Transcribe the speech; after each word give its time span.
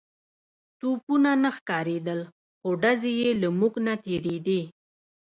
توپونه 0.79 1.31
نه 1.43 1.49
ښکارېدل 1.57 2.19
خو 2.59 2.69
ډزې 2.81 3.11
يې 3.21 3.29
له 3.41 3.49
موږ 3.59 3.73
نه 3.85 3.93
تېرېدې. 4.05 4.61